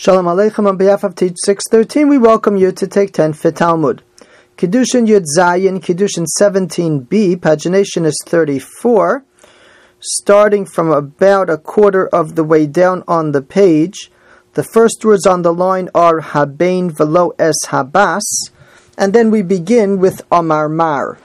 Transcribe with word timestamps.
Shalom 0.00 0.26
Aleichem 0.26 0.68
on 0.68 0.76
behalf 0.76 1.02
of 1.02 1.16
Teach 1.16 1.34
613, 1.44 2.08
we 2.08 2.18
welcome 2.18 2.56
you 2.56 2.70
to 2.70 2.86
take 2.86 3.12
10 3.12 3.32
for 3.32 3.50
Talmud. 3.50 4.04
Kiddushin 4.56 5.08
Yud 5.08 5.24
Zayin, 5.36 5.80
Kiddushin 5.80 6.24
17b, 6.40 7.38
pagination 7.38 8.06
is 8.06 8.16
34, 8.24 9.24
starting 9.98 10.64
from 10.64 10.92
about 10.92 11.50
a 11.50 11.58
quarter 11.58 12.06
of 12.06 12.36
the 12.36 12.44
way 12.44 12.64
down 12.64 13.02
on 13.08 13.32
the 13.32 13.42
page. 13.42 14.12
The 14.54 14.62
first 14.62 15.04
words 15.04 15.26
on 15.26 15.42
the 15.42 15.52
line 15.52 15.88
are 15.96 16.20
Habain 16.20 16.96
Velo 16.96 17.30
Es 17.36 17.56
Habas, 17.64 18.52
and 18.96 19.12
then 19.12 19.32
we 19.32 19.42
begin 19.42 19.98
with 19.98 20.22
Amar 20.30 20.68
Mar. 20.68 21.18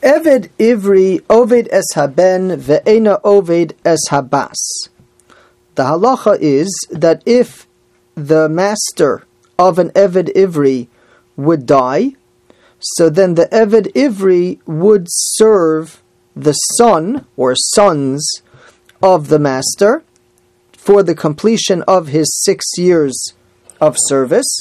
Eved 0.00 0.48
Ivri 0.60 1.22
Oved 1.22 1.66
Es 1.72 1.86
Haben 1.96 2.50
Ve'ena 2.50 3.20
Oved 3.22 3.72
Es 3.84 3.98
Habas. 4.10 4.90
The 5.80 5.86
halacha 5.86 6.36
is 6.38 6.68
that 6.90 7.22
if 7.24 7.66
the 8.14 8.50
master 8.50 9.24
of 9.58 9.78
an 9.78 9.88
Eved 9.92 10.28
Ivri 10.36 10.88
would 11.38 11.64
die, 11.64 12.16
so 12.78 13.08
then 13.08 13.34
the 13.34 13.46
Eved 13.46 13.90
Ivri 13.94 14.58
would 14.66 15.06
serve 15.08 16.02
the 16.36 16.52
son 16.52 17.24
or 17.34 17.54
sons 17.56 18.42
of 19.02 19.28
the 19.28 19.38
master 19.38 20.02
for 20.72 21.02
the 21.02 21.14
completion 21.14 21.80
of 21.88 22.08
his 22.08 22.28
six 22.44 22.66
years 22.76 23.32
of 23.80 23.96
service. 24.00 24.52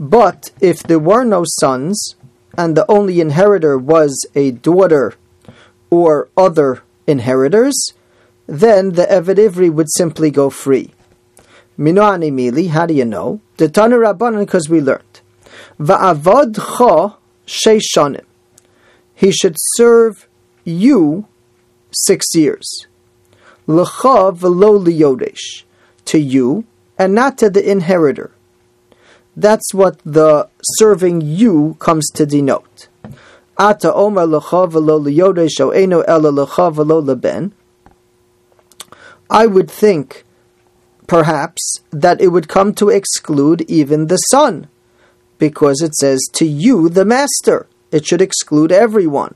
But 0.00 0.50
if 0.60 0.82
there 0.82 0.98
were 0.98 1.22
no 1.22 1.44
sons 1.60 2.16
and 2.58 2.76
the 2.76 2.90
only 2.90 3.20
inheritor 3.20 3.78
was 3.78 4.26
a 4.34 4.50
daughter 4.50 5.14
or 5.88 6.30
other 6.36 6.82
inheritors, 7.06 7.92
then 8.52 8.92
the 8.92 9.06
Eved 9.06 9.38
Ivri 9.38 9.72
would 9.72 9.90
simply 9.90 10.30
go 10.30 10.50
free. 10.50 10.92
Minoani 11.78 12.30
Mili, 12.30 12.68
how 12.68 12.84
do 12.84 12.92
you 12.92 13.06
know? 13.06 13.40
The 13.56 13.66
Tana 13.66 13.96
Rabbanan, 13.96 14.40
because 14.40 14.68
we 14.68 14.82
learned. 14.82 15.22
Va'avad 15.80 16.56
cha 16.56 17.16
sheishanim. 17.46 18.26
He 19.14 19.32
should 19.32 19.56
serve 19.58 20.28
you 20.64 21.26
six 21.92 22.26
years. 22.34 22.86
L'cha 23.66 24.32
v'lo 24.32 24.84
liyodesh. 24.84 25.64
To 26.04 26.18
you, 26.18 26.66
and 26.98 27.14
not 27.14 27.38
to 27.38 27.48
the 27.48 27.66
inheritor. 27.66 28.32
That's 29.34 29.72
what 29.72 29.98
the 30.04 30.50
serving 30.62 31.22
you 31.22 31.78
comes 31.78 32.10
to 32.10 32.26
denote. 32.26 32.88
Ata 33.56 33.94
omer 33.94 34.26
l'cha 34.26 34.66
v'lo 34.66 35.00
liyodesh 35.00 35.58
o 35.58 35.70
eno 35.70 36.02
ela 36.02 36.28
l'cha 36.28 36.70
v'lo 36.70 37.02
leben. 37.02 37.54
I 39.32 39.46
would 39.46 39.70
think, 39.70 40.24
perhaps, 41.06 41.76
that 41.90 42.20
it 42.20 42.28
would 42.28 42.48
come 42.48 42.74
to 42.74 42.90
exclude 42.90 43.62
even 43.62 44.08
the 44.08 44.18
son, 44.18 44.68
because 45.38 45.80
it 45.80 45.94
says, 45.94 46.20
to 46.34 46.44
you, 46.44 46.90
the 46.90 47.06
master. 47.06 47.66
It 47.90 48.04
should 48.06 48.20
exclude 48.20 48.70
everyone. 48.70 49.34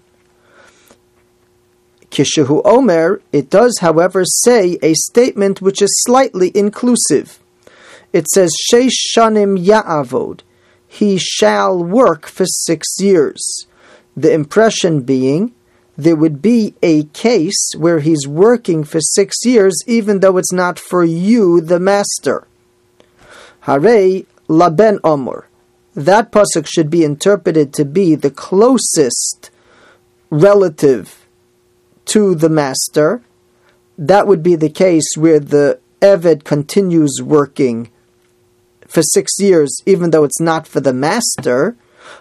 Kishahu 2.10 2.60
Omer, 2.66 3.22
it 3.32 3.48
does, 3.48 3.78
however, 3.80 4.22
say 4.26 4.78
a 4.82 4.92
statement 4.92 5.62
which 5.62 5.80
is 5.80 6.02
slightly 6.06 6.52
inclusive. 6.54 7.40
It 8.12 8.28
says, 8.28 8.52
Sheish 8.70 8.98
Shanim 9.16 9.58
Ya'avod, 9.58 10.40
he 10.86 11.16
shall 11.16 11.82
work 11.82 12.26
for 12.26 12.44
six 12.44 12.86
years. 13.00 13.66
The 14.14 14.32
impression 14.32 15.00
being 15.00 15.54
there 15.96 16.16
would 16.16 16.42
be 16.42 16.74
a 16.82 17.04
case 17.04 17.72
where 17.76 18.00
he's 18.00 18.26
working 18.26 18.84
for 18.84 19.00
six 19.00 19.44
years, 19.44 19.74
even 19.86 20.20
though 20.20 20.36
it's 20.36 20.52
not 20.52 20.78
for 20.78 21.04
you, 21.04 21.60
the 21.60 21.80
master. 21.80 22.46
Hare 23.60 24.22
laben 24.48 24.98
omur. 25.00 25.44
That 25.94 26.30
pasuk 26.30 26.66
should 26.66 26.90
be 26.90 27.02
interpreted 27.02 27.72
to 27.74 27.84
be 27.86 28.14
the 28.14 28.30
closest 28.30 29.50
relative 30.30 31.26
to 32.06 32.34
the 32.34 32.50
master. 32.50 33.22
That 33.96 34.26
would 34.26 34.42
be 34.42 34.56
the 34.56 34.68
case 34.68 35.16
where 35.16 35.40
the 35.40 35.80
Eved 36.02 36.44
continues 36.44 37.22
working 37.22 37.90
for 38.86 39.02
six 39.02 39.32
years, 39.38 39.74
even 39.86 40.10
though 40.10 40.24
it's 40.24 40.40
not 40.40 40.66
for 40.66 40.80
the 40.80 40.92
master. 40.92 41.76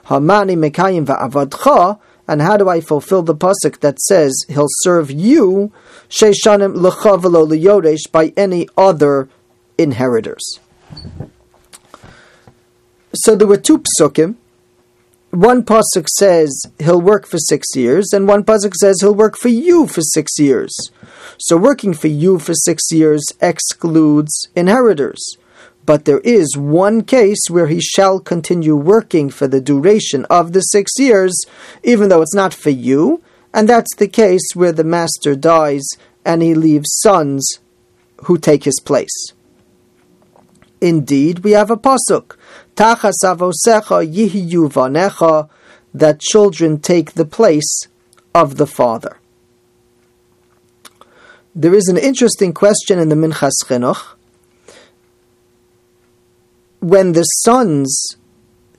Hamani 0.06 0.56
mekayim 0.56 1.06
va'avadcha 1.06 2.00
and 2.28 2.42
how 2.42 2.58
do 2.58 2.70
I 2.70 2.82
fulfill 2.82 3.22
the 3.22 3.36
pasuk 3.36 3.80
that 3.82 4.00
says 4.00 4.34
he'll 4.50 4.68
serve 4.70 5.12
you, 5.12 5.72
sheishanim 6.10 6.76
lechavelo 6.76 7.48
liyodesh, 7.48 8.12
by 8.12 8.34
any 8.36 8.68
other 8.78 9.30
inheritors? 9.78 10.60
So 13.14 13.36
there 13.36 13.48
were 13.48 13.58
two 13.58 13.84
psukim. 14.00 14.36
One 15.30 15.64
pasuk 15.64 16.08
says 16.18 16.62
he'll 16.80 17.02
work 17.02 17.28
for 17.28 17.38
six 17.38 17.76
years, 17.76 18.12
and 18.14 18.28
one 18.28 18.44
pasuk 18.44 18.74
says 18.74 18.98
he'll 19.02 19.14
work 19.14 19.38
for 19.38 19.50
you 19.50 19.86
for 19.86 20.02
six 20.02 20.40
years. 20.40 20.74
So 21.38 21.58
working 21.58 21.94
for 21.94 22.08
you 22.08 22.40
for 22.40 22.54
six 22.54 22.92
years 22.92 23.24
excludes 23.42 24.48
inheritors. 24.56 25.38
But 25.86 26.06
there 26.06 26.20
is 26.20 26.58
one 26.58 27.04
case 27.04 27.42
where 27.50 27.68
he 27.68 27.80
shall 27.80 28.20
continue 28.20 28.76
working 28.76 29.30
for 29.30 29.48
the 29.48 29.62
duration 29.62 30.26
of 30.26 30.54
the 30.54 30.62
six 30.62 30.94
years, 30.98 31.36
even 31.84 32.10
though 32.10 32.22
it's 32.22 32.34
not 32.34 32.54
for 32.54 32.72
you, 32.72 33.22
and 33.54 33.70
that's 33.70 33.96
the 33.96 34.08
case 34.08 34.48
where 34.54 34.72
the 34.72 34.84
master 34.84 35.36
dies 35.36 35.88
and 36.26 36.42
he 36.42 36.56
leaves 36.56 36.90
sons 37.02 37.60
who 38.24 38.38
take 38.38 38.64
his 38.64 38.80
place. 38.84 39.34
Indeed, 40.82 41.40
we 41.40 41.52
have 41.52 41.72
a 41.72 41.78
pasuk, 41.78 42.36
Tachas 42.76 43.24
avosecha 43.24 44.06
yihiyu 44.06 44.72
vanecha, 44.72 45.50
that 45.94 46.20
children 46.20 46.80
take 46.80 47.14
the 47.14 47.26
place 47.26 47.88
of 48.34 48.58
the 48.58 48.68
father. 48.68 49.18
There 51.54 51.74
is 51.74 51.88
an 51.88 51.98
interesting 51.98 52.54
question 52.54 53.00
in 53.00 53.08
the 53.08 53.16
Minchas 53.16 53.54
Chinuch 53.64 54.16
when 56.86 57.14
the 57.14 57.24
sons 57.24 58.16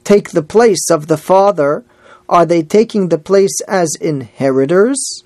take 0.04 0.30
the 0.30 0.42
place 0.42 0.90
of 0.92 1.08
the 1.08 1.16
father, 1.16 1.84
are 2.28 2.46
they 2.46 2.62
taking 2.62 3.08
the 3.08 3.18
place 3.18 3.60
as 3.66 3.96
inheritors? 4.00 5.24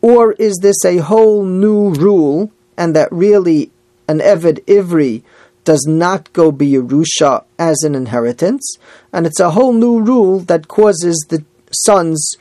Or 0.00 0.32
is 0.32 0.58
this 0.62 0.82
a 0.86 1.04
whole 1.10 1.44
new 1.44 1.90
rule 1.90 2.50
and 2.78 2.96
that 2.96 3.12
really 3.12 3.70
an 4.08 4.20
Eved 4.20 4.64
Ivri 4.64 5.22
does 5.64 5.84
not 5.86 6.32
go 6.32 6.50
Yerusha 6.50 7.44
as 7.58 7.82
an 7.82 7.94
inheritance? 7.94 8.78
And 9.12 9.26
it's 9.26 9.40
a 9.40 9.50
whole 9.50 9.74
new 9.74 10.00
rule 10.00 10.40
that 10.40 10.66
causes 10.66 11.26
the 11.28 11.44
sons 11.72 12.36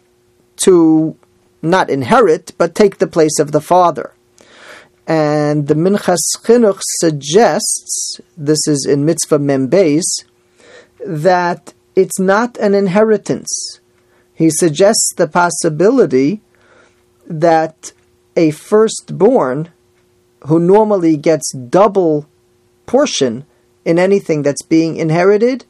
to 0.64 1.18
not 1.62 1.90
inherit, 1.90 2.54
but 2.58 2.74
take 2.74 3.00
the 3.00 3.08
place 3.08 3.38
of 3.38 3.52
the 3.52 3.62
father. 3.62 4.14
And 5.08 5.68
the 5.68 5.76
Minchas 5.76 6.22
Chinuch 6.44 6.80
suggests, 7.00 8.20
this 8.38 8.68
is 8.68 8.86
in 8.90 9.06
Mitzvah 9.06 9.40
Membeis, 9.40 10.04
that 11.06 11.74
it's 11.96 12.20
not 12.20 12.58
an 12.58 12.74
inheritance. 12.74 13.80
He 14.34 14.50
suggests 14.50 15.14
the 15.16 15.28
possibility 15.28 16.42
that 17.28 17.92
a 18.36 18.52
firstborn 18.52 19.70
who 20.48 20.60
normally 20.60 21.18
gets 21.18 21.54
double 21.54 22.28
portion 22.86 23.46
in 23.86 24.00
anything 24.00 24.44
that's 24.44 24.64
being 24.64 24.96
inherited, 24.98 25.66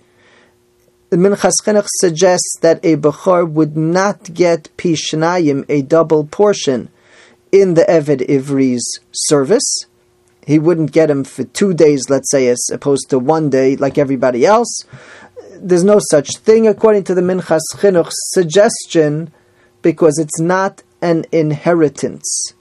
the 1.09 1.17
Minchas 1.17 1.53
Chinuch 1.63 1.87
suggests 1.99 2.57
that 2.61 2.83
a 2.83 2.95
Bechor 2.95 3.49
would 3.49 3.77
not 3.77 4.33
get 4.33 4.69
Pishnayim, 4.77 5.65
a 5.69 5.81
double 5.81 6.25
portion, 6.25 6.89
in 7.53 7.75
the 7.75 7.83
Eved 7.83 8.27
Ivri's 8.27 8.99
service. 9.11 9.85
He 10.45 10.59
wouldn't 10.59 10.91
get 10.91 11.09
him 11.09 11.23
for 11.23 11.43
two 11.45 11.73
days, 11.73 12.09
let's 12.09 12.29
say, 12.31 12.47
as 12.47 12.59
opposed 12.73 13.09
to 13.11 13.19
one 13.19 13.49
day 13.49 13.77
like 13.77 13.97
everybody 13.97 14.45
else. 14.45 14.83
There's 15.55 15.83
no 15.83 15.99
such 16.09 16.37
thing 16.37 16.67
according 16.67 17.03
to 17.05 17.13
the 17.15 17.21
Minchas 17.21 17.61
Chinuch 17.75 18.09
suggestion 18.11 19.31
because 19.83 20.17
it's 20.17 20.39
not 20.39 20.81
an 21.01 21.25
inheritance. 21.31 22.53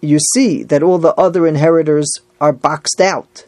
You 0.00 0.20
see 0.20 0.62
that 0.62 0.82
all 0.82 0.98
the 0.98 1.14
other 1.14 1.46
inheritors 1.46 2.10
are 2.40 2.52
boxed 2.52 3.00
out. 3.00 3.44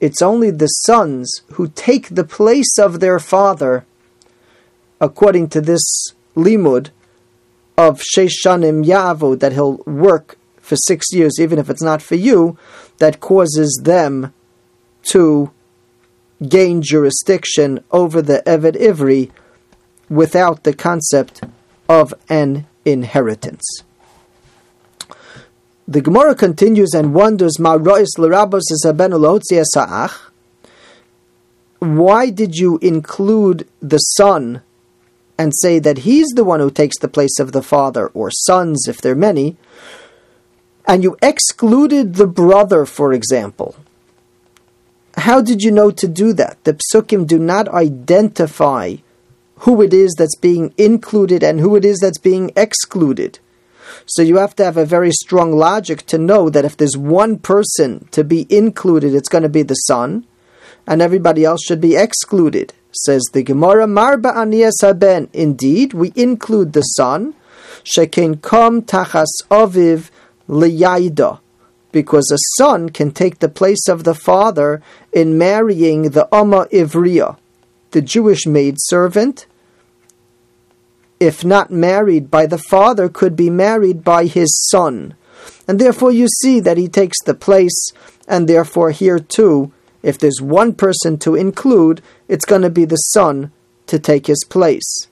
It's 0.00 0.22
only 0.22 0.50
the 0.50 0.66
sons 0.66 1.42
who 1.52 1.68
take 1.68 2.08
the 2.08 2.24
place 2.24 2.78
of 2.78 3.00
their 3.00 3.18
father, 3.18 3.84
according 5.00 5.50
to 5.50 5.60
this 5.60 6.14
limud, 6.34 6.90
of 7.78 8.02
Sheshanim 8.02 8.84
Yavo 8.84 9.38
that 9.38 9.52
he'll 9.52 9.76
work 9.86 10.36
for 10.60 10.74
six 10.74 11.06
years, 11.12 11.38
even 11.38 11.60
if 11.60 11.70
it's 11.70 11.80
not 11.80 12.02
for 12.02 12.16
you, 12.16 12.58
that 12.98 13.20
causes 13.20 13.80
them 13.84 14.34
to 15.04 15.52
gain 16.46 16.82
jurisdiction 16.82 17.84
over 17.92 18.20
the 18.20 18.42
Eved 18.44 18.76
Ivri 18.76 19.30
without 20.10 20.64
the 20.64 20.74
concept 20.74 21.40
of 21.88 22.12
an 22.28 22.66
inheritance. 22.84 23.64
The 25.86 26.00
Gemara 26.00 26.34
continues 26.34 26.94
and 26.94 27.14
wonders, 27.14 27.60
Ma 27.60 27.74
rois 27.74 28.18
l'rabos. 28.18 28.64
Why 31.78 32.30
did 32.30 32.56
you 32.56 32.78
include 32.82 33.68
the 33.80 33.98
son 33.98 34.62
and 35.38 35.52
say 35.54 35.78
that 35.78 35.98
he's 35.98 36.28
the 36.34 36.44
one 36.44 36.60
who 36.60 36.70
takes 36.70 36.98
the 36.98 37.08
place 37.08 37.38
of 37.38 37.52
the 37.52 37.62
father, 37.62 38.08
or 38.08 38.30
sons 38.30 38.88
if 38.88 39.00
there 39.00 39.12
are 39.12 39.16
many, 39.16 39.56
and 40.86 41.02
you 41.02 41.16
excluded 41.22 42.14
the 42.14 42.26
brother, 42.26 42.84
for 42.84 43.12
example? 43.12 43.76
How 45.16 45.40
did 45.40 45.62
you 45.62 45.70
know 45.70 45.90
to 45.90 46.08
do 46.08 46.32
that? 46.34 46.62
The 46.64 46.78
psukim 46.92 47.26
do 47.26 47.38
not 47.38 47.68
identify 47.68 48.96
who 49.60 49.82
it 49.82 49.92
is 49.92 50.14
that's 50.16 50.36
being 50.36 50.72
included 50.78 51.42
and 51.42 51.60
who 51.60 51.76
it 51.76 51.84
is 51.84 51.98
that's 51.98 52.18
being 52.18 52.50
excluded. 52.56 53.38
So 54.06 54.22
you 54.22 54.36
have 54.36 54.54
to 54.56 54.64
have 54.64 54.76
a 54.76 54.84
very 54.84 55.10
strong 55.10 55.52
logic 55.52 56.06
to 56.06 56.18
know 56.18 56.48
that 56.50 56.64
if 56.64 56.76
there's 56.76 56.96
one 56.96 57.38
person 57.38 58.08
to 58.12 58.22
be 58.22 58.46
included, 58.48 59.14
it's 59.14 59.28
going 59.28 59.42
to 59.42 59.48
be 59.48 59.62
the 59.62 59.74
son, 59.74 60.26
and 60.86 61.02
everybody 61.02 61.44
else 61.44 61.62
should 61.64 61.80
be 61.80 61.96
excluded. 61.96 62.72
Says 62.92 63.22
the 63.32 63.42
Gemara, 63.42 63.86
Marba 63.86 64.34
Anias 64.34 64.80
Haben. 64.80 65.28
Indeed, 65.32 65.92
we 65.92 66.12
include 66.16 66.72
the 66.72 66.82
son, 66.82 67.34
Shekin 67.84 68.40
Kom 68.40 68.82
Tachas 68.82 69.28
Aviv 69.50 70.10
Liyaida, 70.48 71.40
because 71.92 72.30
a 72.32 72.38
son 72.56 72.88
can 72.88 73.10
take 73.10 73.38
the 73.38 73.48
place 73.48 73.88
of 73.88 74.04
the 74.04 74.14
father 74.14 74.82
in 75.12 75.36
marrying 75.36 76.10
the 76.10 76.28
Amma 76.34 76.66
Ivriya, 76.72 77.36
the 77.90 78.02
Jewish 78.02 78.46
maidservant, 78.46 79.46
if 81.20 81.44
not 81.44 81.70
married 81.70 82.30
by 82.30 82.46
the 82.46 82.58
father, 82.58 83.08
could 83.08 83.34
be 83.36 83.50
married 83.50 84.04
by 84.04 84.26
his 84.26 84.48
son. 84.70 85.14
And 85.66 85.78
therefore 85.78 86.12
you 86.12 86.28
see 86.40 86.60
that 86.60 86.78
he 86.78 86.88
takes 86.88 87.22
the 87.24 87.34
place, 87.34 87.90
and 88.26 88.48
therefore 88.48 88.92
here 88.92 89.18
too, 89.18 89.72
if 90.08 90.18
there's 90.18 90.40
one 90.40 90.72
person 90.72 91.18
to 91.18 91.34
include, 91.34 92.00
it's 92.28 92.46
going 92.46 92.62
to 92.62 92.70
be 92.70 92.86
the 92.86 92.96
son 92.96 93.52
to 93.86 93.98
take 93.98 94.26
his 94.26 94.42
place. 94.48 95.06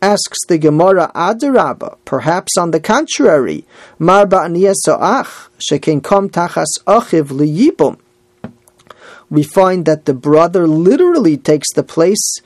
Asks 0.00 0.38
the 0.46 0.58
Gemara 0.58 1.10
Adarabba, 1.12 1.98
perhaps 2.04 2.56
on 2.56 2.70
the 2.70 2.78
contrary, 2.78 3.64
Marba 3.98 4.46
ach 4.46 5.50
shekin 5.58 6.00
kom 6.00 6.30
tachas 6.30 6.72
achiv 6.86 7.30
liyibum. 7.40 7.98
We 9.28 9.42
find 9.42 9.84
that 9.86 10.04
the 10.04 10.14
brother 10.14 10.68
literally 10.68 11.36
takes 11.36 11.72
the 11.74 11.82
place 11.82 12.36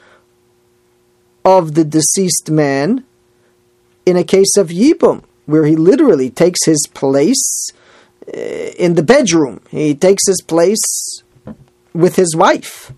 of 1.44 1.74
the 1.74 1.84
deceased 1.84 2.50
man 2.50 3.04
in 4.06 4.16
a 4.16 4.24
case 4.24 4.56
of 4.56 4.68
Yibum, 4.68 5.24
where 5.44 5.66
he 5.66 5.76
literally 5.76 6.30
takes 6.30 6.64
his 6.64 6.88
place 6.94 7.68
eh, 8.32 8.72
in 8.78 8.94
the 8.94 9.02
bedroom. 9.02 9.60
He 9.70 9.94
takes 9.94 10.26
his 10.26 10.40
place 10.40 11.22
with 11.92 12.16
his 12.16 12.34
wife. 12.36 12.92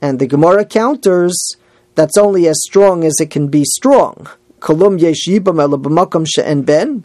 And 0.00 0.18
the 0.18 0.26
Gemara 0.26 0.64
counters 0.64 1.56
that's 1.94 2.16
only 2.16 2.46
as 2.46 2.62
strong 2.62 3.02
as 3.02 3.16
it 3.20 3.30
can 3.30 3.48
be 3.48 3.64
strong. 3.64 4.28
Kolum 4.60 5.00
yesh 5.00 5.26
yibam 5.26 6.26
she'en 6.32 6.62
ben. 6.62 7.04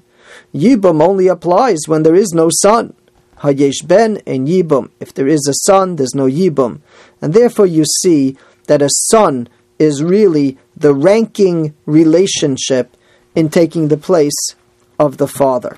Yibum 0.54 1.02
only 1.02 1.28
applies 1.28 1.88
when 1.88 2.04
there 2.04 2.16
is 2.16 2.32
no 2.34 2.50
son. 2.62 2.94
Hayesh 3.40 3.88
ben 3.88 4.22
and 4.28 4.48
yibum. 4.48 4.92
If 5.00 5.14
there 5.14 5.28
is 5.28 5.48
a 5.48 5.68
son, 5.68 5.96
there's 5.96 6.14
no 6.14 6.28
yibum. 6.28 6.82
And 7.22 7.34
therefore 7.34 7.66
you 7.66 7.86
see 7.86 8.38
that 8.68 8.82
a 8.82 8.90
son 9.10 9.50
is 9.80 10.04
really 10.04 10.58
the 10.78 10.94
ranking 10.94 11.74
relationship 11.86 12.96
in 13.36 13.50
taking 13.50 13.88
the 13.88 13.98
place 13.98 14.56
of 15.00 15.18
the 15.18 15.28
father. 15.28 15.78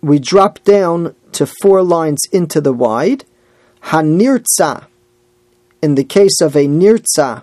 We 0.00 0.18
drop 0.18 0.62
down 0.64 1.14
to 1.34 1.46
four 1.46 1.82
lines 1.82 2.20
into 2.32 2.60
the 2.60 2.72
wide. 2.72 3.24
Hanirtza, 3.84 4.86
in 5.82 5.94
the 5.94 6.04
case 6.04 6.40
of 6.40 6.54
a 6.54 6.66
nirtza, 6.66 7.42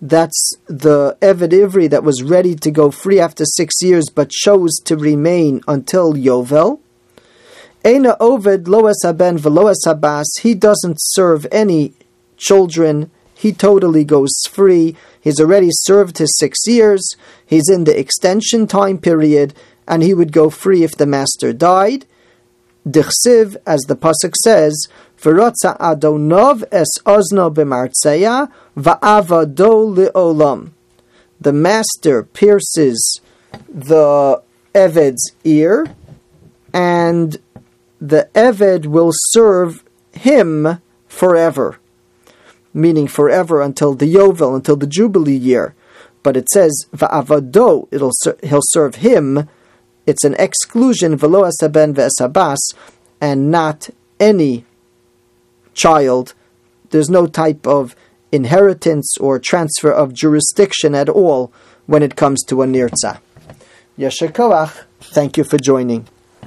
that's 0.00 0.52
the 0.66 1.16
Eved 1.20 1.52
Ivri 1.52 1.90
that 1.90 2.02
was 2.02 2.22
ready 2.22 2.54
to 2.54 2.70
go 2.70 2.90
free 2.90 3.20
after 3.20 3.44
six 3.44 3.82
years 3.82 4.06
but 4.14 4.30
chose 4.30 4.76
to 4.86 4.96
remain 4.96 5.60
until 5.68 6.14
Yovel. 6.14 6.80
Ena 7.84 8.16
Oved 8.20 8.66
Loes 8.66 9.02
Haben 9.04 9.38
Veloes 9.38 9.86
Habas, 9.86 10.26
he 10.40 10.54
doesn't 10.54 10.96
serve 10.98 11.46
any 11.52 11.92
children, 12.36 13.10
he 13.34 13.52
totally 13.52 14.04
goes 14.04 14.32
free. 14.50 14.96
He's 15.18 15.40
already 15.40 15.68
served 15.70 16.18
his 16.18 16.36
six 16.38 16.58
years, 16.66 17.14
he's 17.46 17.68
in 17.70 17.84
the 17.84 17.98
extension 17.98 18.66
time 18.66 18.98
period, 18.98 19.54
and 19.86 20.02
he 20.02 20.12
would 20.12 20.32
go 20.32 20.50
free 20.50 20.82
if 20.82 20.92
the 20.92 21.06
master 21.06 21.52
died. 21.52 22.04
Dichsiv, 22.88 23.56
as 23.66 23.80
the 23.82 23.96
pasuk 23.96 24.34
says, 24.42 24.86
"V'rotza 25.20 25.76
Adonov 25.78 26.64
es 26.72 26.88
ozno 27.04 27.50
b'martzeya 27.50 28.50
va'avado 28.76 29.94
li'olam." 29.96 30.70
The 31.40 31.52
master 31.52 32.22
pierces 32.22 33.20
the 33.68 34.42
Eved's 34.74 35.32
ear, 35.44 35.86
and 36.72 37.38
the 38.00 38.28
Eved 38.34 38.86
will 38.86 39.12
serve 39.12 39.84
him 40.12 40.80
forever 41.08 41.78
meaning 42.72 43.06
forever 43.06 43.60
until 43.60 43.94
the 43.94 44.12
Yovel, 44.12 44.54
until 44.54 44.76
the 44.76 44.86
Jubilee 44.86 45.36
year. 45.36 45.74
But 46.22 46.36
it 46.36 46.48
says 46.52 46.86
va'avado, 46.94 47.88
it'll 47.90 48.12
he'll 48.42 48.60
serve 48.62 48.96
him. 48.96 49.48
It's 50.06 50.24
an 50.24 50.34
exclusion 50.38 51.16
velo 51.16 51.42
asaben 51.42 51.94
ve'esabas, 51.94 52.58
and 53.20 53.50
not 53.50 53.90
any 54.18 54.64
child. 55.74 56.34
There's 56.90 57.10
no 57.10 57.26
type 57.26 57.66
of 57.66 57.94
inheritance 58.32 59.16
or 59.18 59.38
transfer 59.38 59.90
of 59.90 60.12
jurisdiction 60.12 60.94
at 60.94 61.08
all 61.08 61.52
when 61.86 62.02
it 62.02 62.16
comes 62.16 62.42
to 62.44 62.62
a 62.62 62.66
nirtza. 62.66 63.20
Yeshakavach, 63.98 64.84
thank 65.00 65.36
you 65.36 65.44
for 65.44 65.58
joining. 65.58 66.06